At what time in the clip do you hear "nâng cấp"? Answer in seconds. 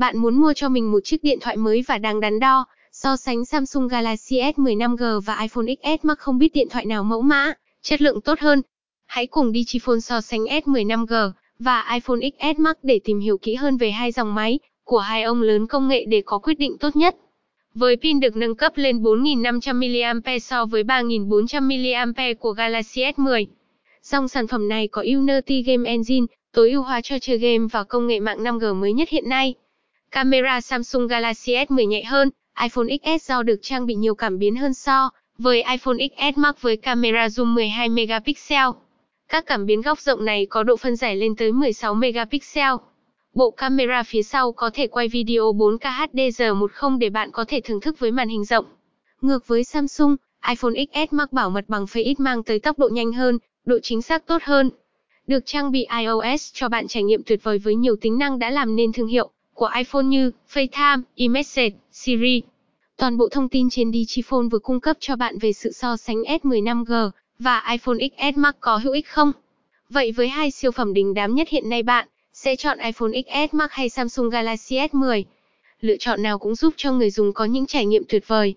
18.36-18.72